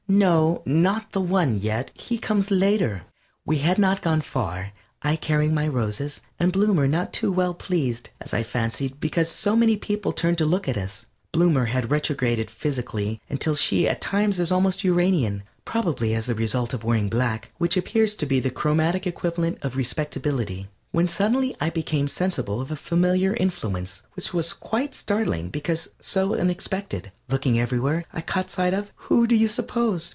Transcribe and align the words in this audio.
No, 0.07 0.61
not 0.65 1.13
the 1.13 1.21
One 1.21 1.55
yet. 1.57 1.89
He 1.93 2.17
comes 2.17 2.51
later. 2.51 3.03
We 3.45 3.59
had 3.59 3.77
not 3.77 4.01
gone 4.01 4.19
far, 4.19 4.73
I 5.01 5.15
carrying 5.15 5.53
my 5.53 5.69
roses, 5.69 6.19
and 6.37 6.51
Bloomer 6.51 6.85
not 6.85 7.13
too 7.13 7.31
well 7.31 7.53
pleased, 7.53 8.09
as 8.19 8.33
I 8.33 8.43
fancied, 8.43 8.99
because 8.99 9.29
so 9.29 9.55
many 9.55 9.77
people 9.77 10.11
turned 10.11 10.37
to 10.39 10.45
look 10.45 10.67
at 10.67 10.75
us 10.77 11.05
(Bloomer 11.31 11.67
has 11.67 11.85
retrograded 11.85 12.51
physically 12.51 13.21
until 13.29 13.55
she 13.55 13.85
is 13.85 13.91
at 13.91 14.01
times 14.01 14.51
almost 14.51 14.83
Uranian, 14.83 15.43
probably 15.63 16.13
as 16.13 16.25
the 16.25 16.35
result 16.35 16.73
of 16.73 16.83
wearing 16.83 17.07
black, 17.07 17.53
which 17.57 17.77
appears 17.77 18.13
to 18.15 18.25
be 18.25 18.41
the 18.41 18.49
chromatic 18.51 19.07
equivalent 19.07 19.59
of 19.61 19.77
respectability), 19.77 20.67
when 20.93 21.07
suddenly 21.07 21.55
I 21.61 21.69
became 21.69 22.09
sensible 22.09 22.59
of 22.59 22.69
a 22.69 22.75
familiar 22.75 23.33
influence, 23.35 24.01
which 24.13 24.33
was 24.33 24.51
quite 24.51 24.93
startling 24.93 25.47
because 25.47 25.87
so 26.01 26.35
unexpected. 26.35 27.09
Looking 27.29 27.57
everywhere, 27.57 28.03
I 28.11 28.19
caught 28.19 28.49
sight 28.49 28.73
of 28.73 28.91
who 29.07 29.25
do 29.25 29.33
you 29.35 29.47
suppose? 29.47 30.09